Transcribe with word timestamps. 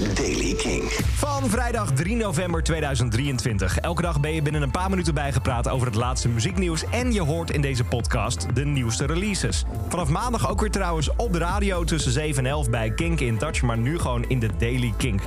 is 0.00 0.14
Daily 0.14 0.54
King. 0.54 0.82
Van 0.92 1.50
vrijdag 1.50 1.92
3 1.92 2.16
november 2.16 2.62
2023. 2.62 3.78
Elke 3.78 4.02
dag 4.02 4.20
ben 4.20 4.34
je 4.34 4.42
binnen 4.42 4.62
een 4.62 4.70
paar 4.70 4.90
minuten 4.90 5.14
bijgepraat 5.14 5.68
over 5.68 5.86
het 5.86 5.96
laatste 5.96 6.28
muzieknieuws. 6.28 6.84
En 6.90 7.12
je 7.12 7.22
hoort 7.22 7.50
in 7.50 7.60
deze 7.60 7.84
podcast 7.84 8.46
de 8.54 8.64
nieuwste 8.64 9.06
releases. 9.06 9.64
Vanaf 9.88 10.08
maandag 10.08 10.50
ook 10.50 10.60
weer 10.60 10.70
trouwens 10.70 11.10
op 11.16 11.32
de 11.32 11.38
radio 11.38 11.84
tussen 11.84 12.12
7 12.12 12.44
en 12.44 12.50
11 12.50 12.70
bij 12.70 12.90
Kink 12.90 13.20
in 13.20 13.38
Touch. 13.38 13.62
Maar 13.62 13.78
nu 13.78 13.98
gewoon 13.98 14.24
in 14.28 14.38
de 14.38 14.50
Daily 14.58 14.94
Kink. 14.96 15.22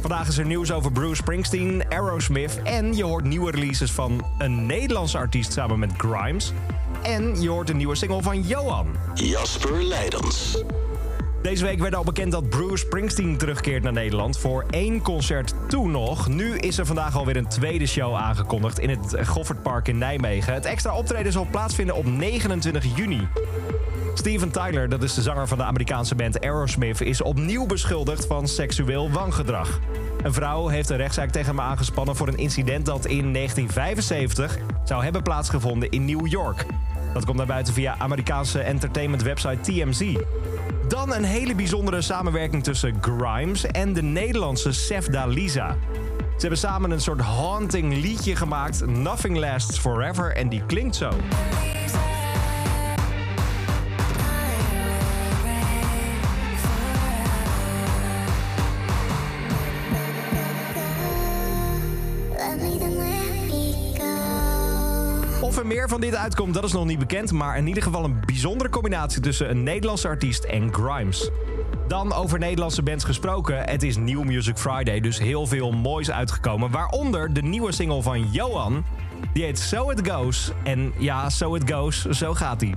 Vandaag 0.00 0.28
is 0.28 0.38
er 0.38 0.46
nieuws 0.46 0.72
over 0.72 0.92
Bruce 0.92 1.14
Springsteen, 1.14 1.84
Aerosmith. 1.88 2.62
En 2.62 2.96
je 2.96 3.04
hoort 3.04 3.24
nieuwe 3.24 3.50
releases 3.50 3.90
van 3.92 4.26
een 4.38 4.66
Nederlandse 4.66 5.18
artiest 5.18 5.52
samen 5.52 5.78
met 5.78 5.92
Grimes. 5.96 6.52
En 7.02 7.42
je 7.42 7.48
hoort 7.48 7.70
een 7.70 7.76
nieuwe 7.76 7.94
single 7.94 8.22
van 8.22 8.42
Johan. 8.42 8.86
Jasper 9.14 9.82
Leidens. 9.82 10.62
Deze 11.44 11.64
week 11.64 11.78
werd 11.78 11.94
al 11.94 12.04
bekend 12.04 12.32
dat 12.32 12.48
Bruce 12.48 12.76
Springsteen 12.76 13.36
terugkeert 13.36 13.82
naar 13.82 13.92
Nederland 13.92 14.38
voor 14.38 14.64
één 14.70 15.02
concert 15.02 15.54
toen 15.68 15.90
nog. 15.90 16.28
Nu 16.28 16.56
is 16.56 16.78
er 16.78 16.86
vandaag 16.86 17.16
alweer 17.16 17.36
een 17.36 17.48
tweede 17.48 17.86
show 17.86 18.14
aangekondigd 18.14 18.78
in 18.78 18.88
het 18.88 19.16
Goffertpark 19.26 19.88
in 19.88 19.98
Nijmegen. 19.98 20.54
Het 20.54 20.64
extra 20.64 20.96
optreden 20.96 21.32
zal 21.32 21.46
plaatsvinden 21.50 21.94
op 21.94 22.06
29 22.06 22.96
juni. 22.96 23.28
Steven 24.14 24.50
Tyler, 24.50 24.88
dat 24.88 25.02
is 25.02 25.14
de 25.14 25.22
zanger 25.22 25.48
van 25.48 25.58
de 25.58 25.64
Amerikaanse 25.64 26.14
band 26.14 26.40
Aerosmith, 26.40 27.00
is 27.00 27.22
opnieuw 27.22 27.66
beschuldigd 27.66 28.26
van 28.26 28.48
seksueel 28.48 29.10
wangedrag. 29.10 29.80
Een 30.22 30.32
vrouw 30.32 30.66
heeft 30.66 30.90
een 30.90 30.96
rechtszaak 30.96 31.30
tegen 31.30 31.48
hem 31.48 31.60
aangespannen 31.60 32.16
voor 32.16 32.28
een 32.28 32.36
incident 32.36 32.86
dat 32.86 33.06
in 33.06 33.32
1975 33.32 34.58
zou 34.84 35.04
hebben 35.04 35.22
plaatsgevonden 35.22 35.90
in 35.90 36.04
New 36.04 36.26
York. 36.26 36.66
Dat 37.12 37.24
komt 37.24 37.36
naar 37.36 37.46
buiten 37.46 37.74
via 37.74 37.94
Amerikaanse 37.98 38.60
entertainment 38.60 39.22
website 39.22 39.60
TMZ. 39.60 40.14
Dan 40.88 41.14
een 41.14 41.24
hele 41.24 41.54
bijzondere 41.54 42.02
samenwerking 42.02 42.64
tussen 42.64 42.94
Grimes 43.00 43.66
en 43.66 43.92
de 43.92 44.02
Nederlandse 44.02 44.72
Sefda 44.72 45.26
Lisa. 45.26 45.76
Ze 46.18 46.40
hebben 46.40 46.58
samen 46.58 46.90
een 46.90 47.00
soort 47.00 47.20
haunting 47.20 47.94
liedje 47.94 48.36
gemaakt, 48.36 48.86
Nothing 48.86 49.38
Lasts 49.38 49.78
Forever, 49.78 50.36
en 50.36 50.48
die 50.48 50.62
klinkt 50.66 50.96
zo. 50.96 51.10
Of 65.44 65.58
er 65.58 65.66
meer 65.66 65.88
van 65.88 66.00
dit 66.00 66.14
uitkomt, 66.14 66.54
dat 66.54 66.64
is 66.64 66.72
nog 66.72 66.84
niet 66.84 66.98
bekend. 66.98 67.32
Maar 67.32 67.56
in 67.56 67.66
ieder 67.66 67.82
geval 67.82 68.04
een 68.04 68.20
bijzondere 68.26 68.70
combinatie 68.70 69.20
tussen 69.20 69.50
een 69.50 69.62
Nederlandse 69.62 70.08
artiest 70.08 70.44
en 70.44 70.74
Grimes. 70.74 71.30
Dan 71.88 72.12
over 72.12 72.38
Nederlandse 72.38 72.82
bands 72.82 73.04
gesproken. 73.04 73.58
Het 73.58 73.82
is 73.82 73.96
New 73.96 74.22
Music 74.22 74.58
Friday, 74.58 75.00
dus 75.00 75.18
heel 75.18 75.46
veel 75.46 75.72
moois 75.72 76.10
uitgekomen. 76.10 76.70
Waaronder 76.70 77.32
de 77.32 77.42
nieuwe 77.42 77.72
single 77.72 78.02
van 78.02 78.30
Johan. 78.30 78.84
Die 79.32 79.44
heet 79.44 79.58
So 79.58 79.90
It 79.90 80.10
Goes. 80.10 80.52
En 80.62 80.92
ja, 80.98 81.30
So 81.30 81.54
It 81.54 81.72
Goes, 81.72 82.04
zo 82.04 82.34
gaat 82.34 82.60
hij. 82.60 82.74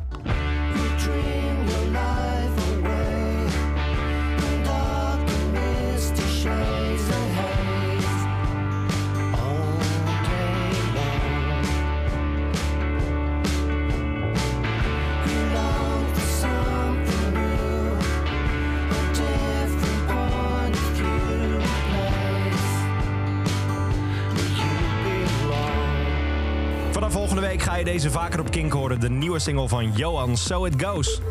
Volgende 27.38 27.64
week 27.64 27.74
ga 27.74 27.80
je 27.80 27.94
deze 27.94 28.12
vaker 28.12 28.40
op 28.40 28.52
Kink 28.52 28.74
horen. 28.74 29.00
De 29.00 29.10
nieuwe 29.10 29.40
single 29.40 29.68
van 29.68 29.92
Johan, 29.92 30.38
So 30.38 30.66
It 30.66 30.84
Goes. 30.84 31.22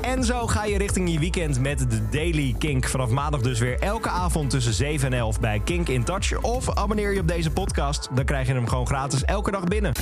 En 0.00 0.24
zo 0.24 0.46
ga 0.46 0.64
je 0.64 0.78
richting 0.78 1.12
je 1.12 1.18
weekend 1.18 1.60
met 1.60 1.90
de 1.90 2.08
Daily 2.08 2.54
Kink. 2.58 2.88
Vanaf 2.88 3.10
maandag 3.10 3.40
dus 3.40 3.58
weer 3.58 3.78
elke 3.78 4.08
avond 4.08 4.50
tussen 4.50 4.72
7 4.72 5.12
en 5.12 5.18
11 5.18 5.40
bij 5.40 5.60
Kink 5.64 5.88
in 5.88 6.04
Touch. 6.04 6.40
Of 6.40 6.76
abonneer 6.76 7.12
je 7.12 7.20
op 7.20 7.28
deze 7.28 7.50
podcast. 7.50 8.08
Dan 8.14 8.24
krijg 8.24 8.46
je 8.46 8.52
hem 8.52 8.68
gewoon 8.68 8.86
gratis 8.86 9.24
elke 9.24 9.50
dag 9.50 9.64
binnen. 9.64 9.92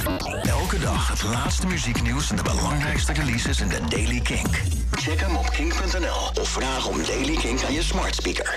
Elke 0.43 0.79
dag 0.79 1.09
het 1.09 1.23
laatste 1.23 1.67
muzieknieuws 1.67 2.31
en 2.31 2.37
de 2.37 2.43
belangrijkste 2.43 3.13
releases 3.13 3.61
in 3.61 3.69
de 3.69 3.81
Daily 3.89 4.21
King. 4.21 4.49
Check 4.91 5.21
hem 5.21 5.37
op 5.37 5.51
kink.nl 5.51 6.41
of 6.41 6.49
vraag 6.49 6.89
om 6.89 6.97
Daily 7.07 7.37
King 7.37 7.65
aan 7.65 7.73
je 7.73 7.83
smart 7.83 8.15
speaker. 8.15 8.55